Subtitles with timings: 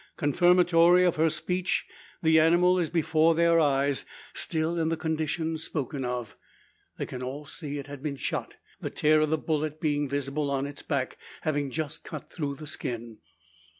[0.17, 1.85] Confirmatory of her speech,
[2.23, 6.35] the animal is before their eyes, still in the condition spoken of.
[6.97, 10.49] They can all see it has been shot the tear of the bullet being visible
[10.49, 13.19] on its back, having just cut through the skin.